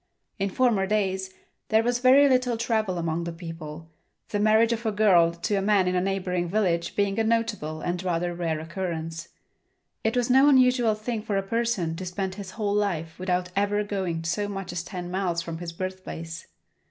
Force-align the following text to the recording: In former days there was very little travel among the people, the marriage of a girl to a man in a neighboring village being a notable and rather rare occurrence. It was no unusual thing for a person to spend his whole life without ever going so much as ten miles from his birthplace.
In 0.39 0.49
former 0.49 0.87
days 0.87 1.31
there 1.69 1.83
was 1.83 1.99
very 1.99 2.27
little 2.27 2.57
travel 2.57 2.97
among 2.97 3.23
the 3.23 3.31
people, 3.31 3.91
the 4.29 4.39
marriage 4.39 4.73
of 4.73 4.83
a 4.83 4.91
girl 4.91 5.31
to 5.31 5.53
a 5.57 5.61
man 5.61 5.87
in 5.87 5.95
a 5.95 6.01
neighboring 6.01 6.49
village 6.49 6.95
being 6.95 7.19
a 7.19 7.23
notable 7.23 7.81
and 7.81 8.01
rather 8.01 8.33
rare 8.33 8.59
occurrence. 8.59 9.27
It 10.03 10.17
was 10.17 10.27
no 10.27 10.49
unusual 10.49 10.95
thing 10.95 11.21
for 11.21 11.37
a 11.37 11.43
person 11.43 11.95
to 11.97 12.05
spend 12.07 12.33
his 12.33 12.49
whole 12.57 12.73
life 12.73 13.19
without 13.19 13.49
ever 13.55 13.83
going 13.83 14.23
so 14.23 14.47
much 14.47 14.71
as 14.71 14.81
ten 14.83 15.11
miles 15.11 15.43
from 15.43 15.59
his 15.59 15.71
birthplace. 15.71 16.47